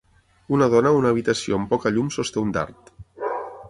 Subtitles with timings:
[0.57, 2.95] Una dona a una habitació amb poca llum sosté un dard